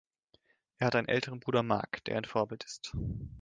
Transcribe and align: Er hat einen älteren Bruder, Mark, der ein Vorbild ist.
Er 0.79 0.87
hat 0.87 0.95
einen 0.95 1.07
älteren 1.07 1.39
Bruder, 1.39 1.61
Mark, 1.61 2.03
der 2.05 2.17
ein 2.17 2.25
Vorbild 2.25 2.63
ist. 2.63 2.91